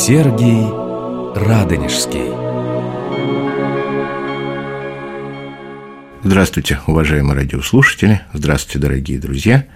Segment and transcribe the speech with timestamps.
[0.00, 0.64] Сергий
[1.34, 2.30] Радонежский
[6.22, 9.66] Здравствуйте, уважаемые радиослушатели, здравствуйте, дорогие друзья.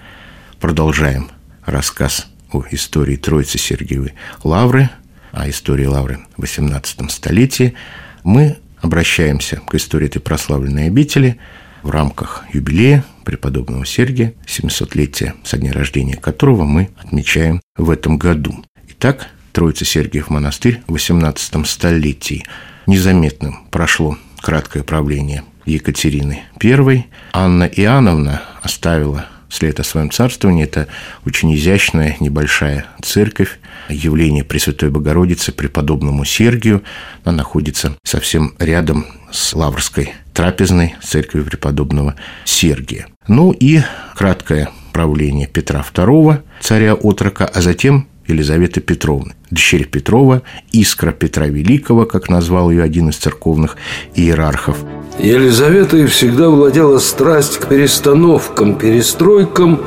[0.61, 1.29] Продолжаем
[1.67, 4.15] рассказ о истории Троицы Сергиевой
[4.45, 4.91] Лавры,
[5.33, 7.75] о истории Лавры в XVIII столетии.
[8.23, 11.39] Мы обращаемся к истории этой прославленной обители
[11.83, 18.65] в рамках юбилея преподобного Сергия, 700-летия со дня рождения которого мы отмечаем в этом году.
[18.89, 22.45] Итак, Троица Сергиев монастырь в XVIII столетии.
[22.87, 27.07] Незаметным прошло краткое правление Екатерины I.
[27.33, 30.65] Анна Иоанновна оставила след о своем царствовании.
[30.65, 30.89] Это
[31.27, 36.83] очень изящная небольшая церковь, явление Пресвятой Богородицы преподобному Сергию.
[37.25, 43.07] Она находится совсем рядом с Лаврской трапезной церковью преподобного Сергия.
[43.29, 43.83] Ну и
[44.17, 50.43] краткое правление Петра II, царя-отрока, а затем Елизаветы Петровны, дочери Петрова,
[50.73, 53.77] искра Петра Великого, как назвал ее один из церковных
[54.15, 54.79] иерархов.
[55.19, 59.81] Елизавета всегда владела страсть к перестановкам, перестройкам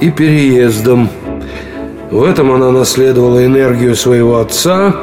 [0.00, 1.08] и переездам.
[2.10, 4.94] В этом она наследовала энергию своего отца,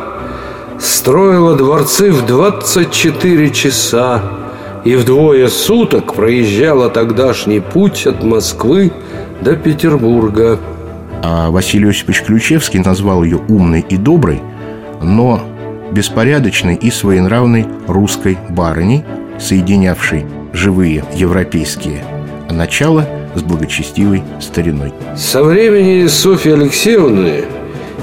[0.80, 4.24] строила дворцы в 24 часа
[4.86, 8.92] и вдвое суток проезжала тогдашний путь от Москвы
[9.42, 10.60] до Петербурга.
[11.26, 14.42] А Василий Осипович Ключевский назвал ее умной и доброй,
[15.02, 15.40] но
[15.94, 19.06] беспорядочной и своенравной русской барыней,
[19.40, 22.04] соединявшей живые европейские
[22.50, 24.94] начала с благочестивой стариной.
[25.16, 27.46] Со времени Софьи Алексеевны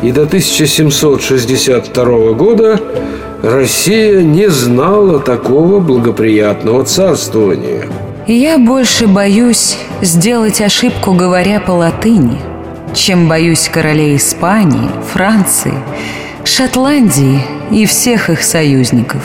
[0.02, 2.80] и до 1762 года
[3.42, 7.84] Россия не знала такого благоприятного царствования.
[8.26, 12.38] Я больше боюсь сделать ошибку, говоря по латыни–
[12.94, 15.74] чем боюсь королей Испании, Франции,
[16.44, 19.22] Шотландии и всех их союзников.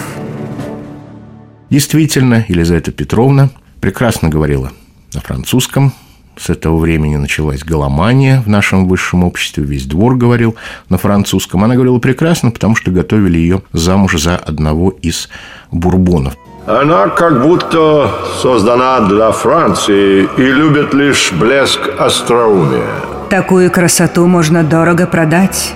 [1.70, 3.49] Действительно, Елизавета Петровна
[3.81, 4.71] прекрасно говорила
[5.14, 5.93] на французском.
[6.37, 9.64] С этого времени началась голомания в нашем высшем обществе.
[9.64, 10.55] Весь двор говорил
[10.89, 11.64] на французском.
[11.64, 15.30] Она говорила прекрасно, потому что готовили ее замуж за одного из
[15.71, 16.36] бурбонов.
[16.67, 18.11] Она как будто
[18.42, 23.14] создана для Франции и любит лишь блеск остроумия.
[23.30, 25.73] Такую красоту можно дорого продать.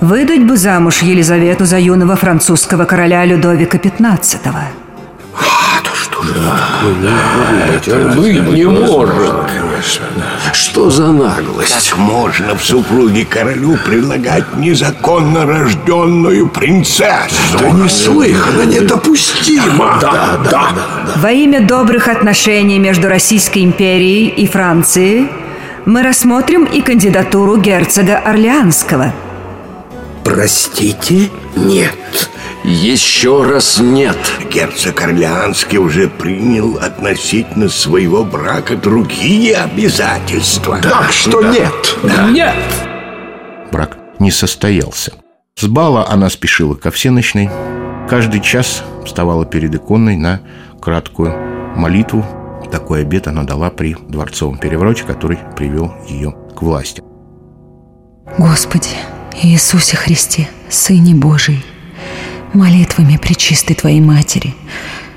[0.00, 4.38] Выдать бы замуж Елизавету за юного французского короля Людовика XV.
[4.44, 8.14] А, то что же такое?
[8.14, 9.50] Быть не может.
[10.52, 11.90] Что за наглость?
[11.90, 17.58] Как можно в супруге королю предлагать незаконно рожденную принцессу?
[17.58, 19.98] Да неслыханно, недопустимо.
[20.00, 20.68] Да, да.
[21.16, 25.28] Во имя добрых отношений между Российской империей и Францией
[25.86, 29.12] мы рассмотрим и кандидатуру герцога Орлеанского.
[30.24, 31.30] Простите?
[31.54, 32.30] Нет.
[32.64, 34.16] Еще раз нет.
[34.52, 40.78] Герцог Орлеанский уже принял относительно своего брака другие обязательства.
[40.82, 41.50] Так что Да.
[41.50, 41.96] нет.
[42.02, 42.28] Да.
[42.30, 42.54] Нет.
[43.70, 45.12] Брак не состоялся.
[45.54, 47.48] С бала она спешила ко всеночной.
[48.10, 50.40] Каждый час вставала перед иконой на
[50.82, 51.34] краткую
[51.76, 52.24] молитву.
[52.76, 57.02] Такой обет она дала при дворцовом перевороте, который привел ее к власти.
[58.36, 58.90] Господи,
[59.42, 61.64] Иисусе Христе, Сыне Божий,
[62.52, 64.54] молитвами Пречистой Твоей Матери,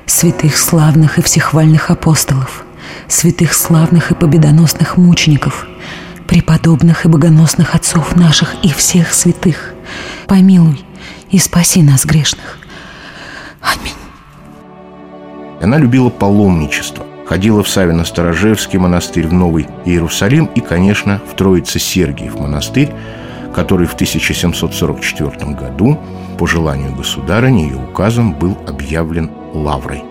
[0.06, 2.64] святых славных и всехвальных апостолов,
[3.09, 5.68] святых славных и победоносных мучеников,
[6.30, 9.74] преподобных и богоносных отцов наших и всех святых,
[10.28, 10.81] помилуй
[11.30, 12.58] и спаси нас грешных.
[13.59, 13.92] Аминь.
[15.62, 17.09] Она любила паломничество.
[17.30, 22.90] Ходила в Савино-Сторожевский монастырь, в Новый Иерусалим и, конечно, в Троице-Сергиев монастырь,
[23.54, 26.00] который в 1744 году
[26.40, 30.02] по желанию государыни ее указом был объявлен лаврой.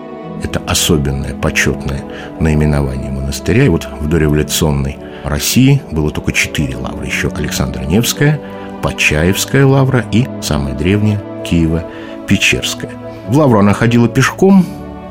[0.45, 2.05] Это особенное почетное
[2.39, 3.65] наименование монастыря.
[3.65, 7.07] И вот в дореволюционной России было только четыре лавры.
[7.07, 8.39] Еще Александра Невская,
[8.81, 12.91] Почаевская лавра и самая древняя Киево-Печерская.
[13.27, 14.65] В лавру она ходила пешком,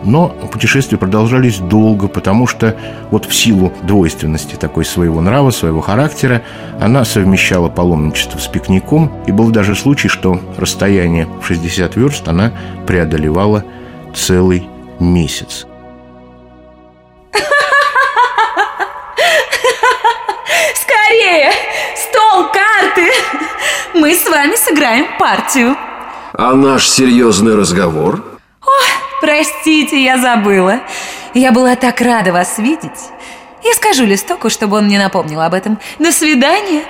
[0.04, 2.76] но путешествия продолжались долго, потому что
[3.10, 6.42] вот в силу двойственности такой своего нрава, своего характера,
[6.80, 12.52] она совмещала паломничество с пикником, и был даже случай, что расстояние в 60 верст она
[12.86, 13.64] преодолевала
[14.14, 14.68] целый
[15.00, 15.66] месяц.
[20.74, 21.50] Скорее!
[21.96, 23.10] Стол, карты!
[23.94, 25.76] Мы с вами сыграем партию.
[26.34, 28.37] А наш серьезный разговор?
[29.20, 30.80] Простите, я забыла.
[31.34, 33.10] Я была так рада вас видеть.
[33.64, 35.78] Я скажу листоку, чтобы он мне напомнил об этом.
[35.98, 36.82] До свидания.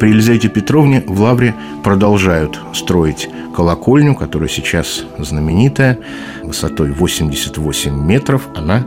[0.00, 5.98] при Елизавете Петровне в Лавре продолжают строить колокольню, которая сейчас знаменитая,
[6.42, 8.48] высотой 88 метров.
[8.56, 8.86] Она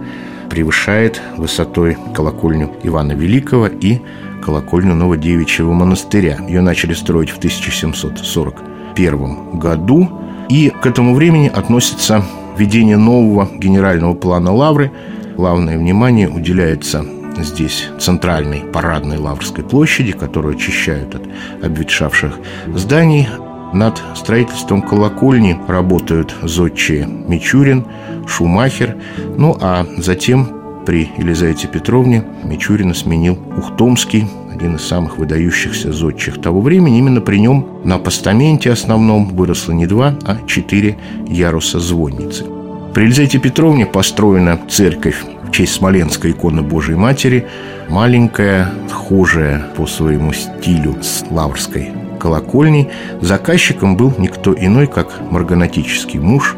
[0.50, 4.02] превышает высотой колокольню Ивана Великого и
[4.42, 6.40] колокольню Новодевичьего монастыря.
[6.48, 12.24] Ее начали строить в 1741 году, и к этому времени относится
[12.58, 14.92] введение нового генерального плана Лавры.
[15.36, 17.06] Главное внимание уделяется
[17.38, 21.24] здесь центральной парадной Лаврской площади, которую очищают от
[21.64, 22.40] обветшавших
[22.74, 23.28] зданий.
[23.74, 27.86] Над строительством колокольни работают зодчие Мичурин,
[28.26, 28.96] Шумахер.
[29.38, 36.62] Ну а затем при Елизавете Петровне Мичурина сменил Ухтомский, один из самых выдающихся зодчих того
[36.62, 36.98] времени.
[36.98, 40.98] Именно при нем на постаменте основном выросло не два, а четыре
[41.28, 42.46] яруса звонницы.
[42.94, 47.46] При Елизавете Петровне построена церковь в честь Смоленской иконы Божией Матери,
[47.90, 52.88] маленькая, схожая по своему стилю с Лаврской колокольней.
[53.20, 56.56] Заказчиком был никто иной, как марганатический муж,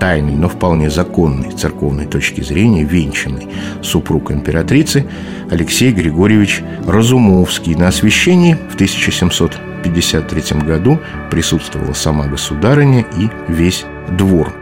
[0.00, 3.48] тайный, но вполне законный церковной точки зрения, венчанный
[3.82, 5.06] супруг императрицы
[5.50, 7.74] Алексей Григорьевич Разумовский.
[7.74, 10.98] На освящении в 1753 году
[11.30, 13.84] присутствовала сама государыня и весь
[14.16, 14.54] двор.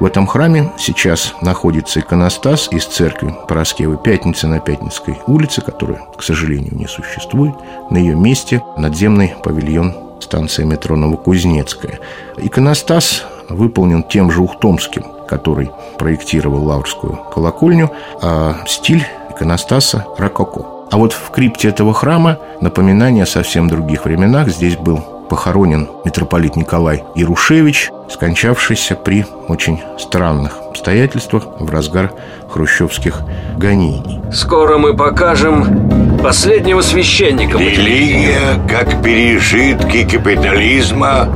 [0.00, 6.22] В этом храме сейчас находится иконостас из церкви Пороскевы Пятницы на Пятницкой улице, которая, к
[6.22, 7.56] сожалению, не существует.
[7.90, 11.98] На ее месте надземный павильон станция метро Новокузнецкая.
[12.36, 17.90] Иконостас выполнен тем же Ухтомским, который проектировал Лаврскую колокольню,
[18.22, 20.66] а стиль иконостаса– рококо.
[20.90, 24.48] А вот в крипте этого храма напоминание о совсем других временах.
[24.48, 32.12] Здесь был похоронен митрополит Николай Ярушевич, скончавшийся при очень странных обстоятельствах в разгар
[32.48, 33.20] хрущевских
[33.58, 34.20] гонений.
[34.32, 37.58] Скоро мы покажем последнего священника.
[37.58, 41.28] Религия как пережитки капитализма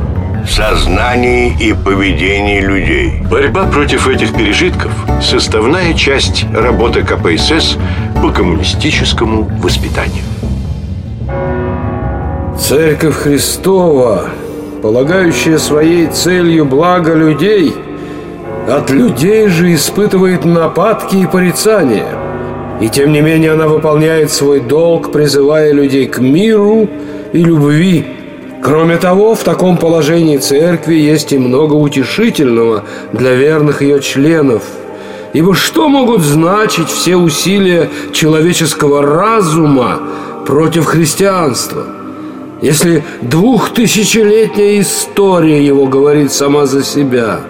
[0.47, 3.13] сознании и поведении людей.
[3.31, 4.93] Борьба против этих пережитков–
[5.23, 7.77] составная часть работы КПСС
[8.21, 10.25] по коммунистическому воспитанию.
[12.59, 14.29] Церковь Христова,
[14.83, 17.75] полагающая своей целью благо людей,
[18.69, 22.07] от людей же испытывает нападки и порицания.
[22.81, 26.89] И тем не менее она выполняет свой долг, призывая людей к миру
[27.33, 28.22] и любви.
[28.63, 34.63] Кроме того, в таком положении церкви есть и много утешительного для верных ее членов.
[35.33, 40.01] Ибо что могут значить все усилия человеческого разума
[40.47, 41.87] против христианства–
[42.63, 47.41] если двухтысячелетняя история его говорит сама за себя,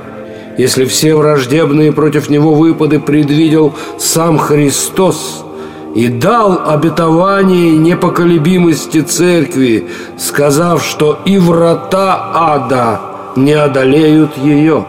[0.56, 5.44] если все враждебные против него выпады предвидел сам Христос
[5.94, 13.00] и дал обетование непоколебимости церкви, сказав, что и врата ада
[13.37, 14.87] не одолеют ее.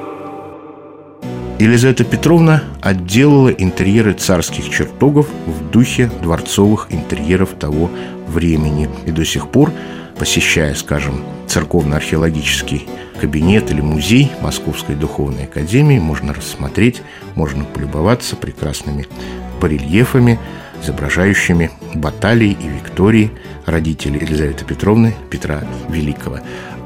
[1.59, 7.89] Елизавета Петровна отделала интерьеры царских чертогов в духе дворцовых интерьеров того
[8.27, 8.89] времени.
[9.05, 9.71] И до сих пор
[10.17, 12.87] посещая, скажем, церковно-археологический
[13.19, 17.01] кабинет или музей Московской Духовной Академии, можно рассмотреть,
[17.35, 19.07] можно полюбоваться прекрасными
[19.61, 20.39] барельефами,
[20.83, 23.31] изображающими баталии и виктории
[23.65, 26.39] родителей Елизаветы Петровны Петра Великого.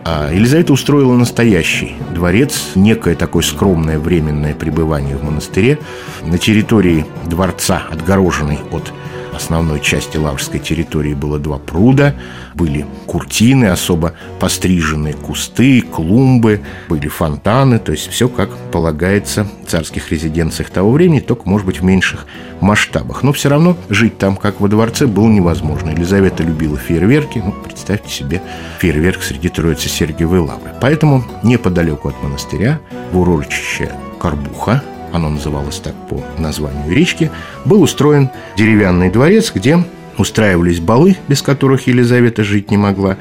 [0.06, 5.80] А Елизавета устроила настоящий дворец, некое такое скромное временное пребывание в монастыре
[6.24, 8.94] на территории дворца, отгороженной от
[9.34, 12.16] основной части Лаврской территории было два пруда,
[12.54, 20.12] были куртины, особо постриженные кусты, клумбы, были фонтаны, то есть все как полагается в царских
[20.12, 22.26] резиденциях того времени, только, может быть, в меньших
[22.62, 23.24] масштабах.
[23.24, 25.90] Но все равно жить там, как во дворце, было невозможно.
[25.90, 28.42] Елизавета любила фейерверки, ну, представьте себе
[28.80, 30.72] фейерверк среди Троицы Сергиевой Лавры.
[30.82, 32.80] Поэтому неподалеку от монастыря,
[33.12, 37.32] в урочище Карбуха, оно называлось так по названию речки,
[37.66, 39.84] был устроен деревянный дворец, где
[40.18, 43.18] устраивались балы, без которых Елизавета жить не могла,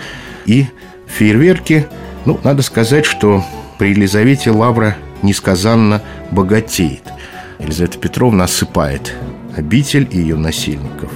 [0.46, 0.66] и
[1.06, 1.86] фейерверки.
[2.24, 3.44] Ну, надо сказать, что
[3.78, 7.02] при Елизавете Лавра несказанно богатеет.
[7.58, 9.14] Елизавета Петровна осыпает
[9.56, 11.10] обитель и ее насильников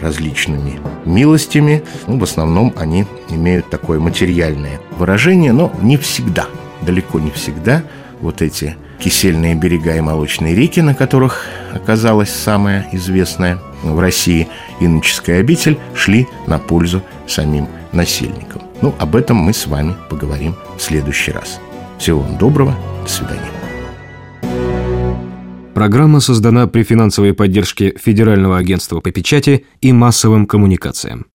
[0.00, 1.82] различными милостями.
[2.06, 6.46] Ну, в основном они имеют такое материальное выражение, но не всегда,
[6.82, 7.82] далеко не всегда
[8.20, 14.48] вот эти кисельные берега и молочные реки, на которых оказалась самая известная в России
[14.80, 18.62] иноческая обитель, шли на пользу самим насильникам.
[18.82, 21.60] Ну, об этом мы с вами поговорим в следующий раз.
[21.98, 23.50] Всего вам доброго, до свидания.
[25.74, 31.26] Программа создана при финансовой поддержке Федерального агентства по печати и массовым коммуникациям.